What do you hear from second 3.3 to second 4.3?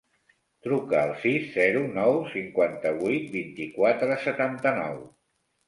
vint-i-quatre,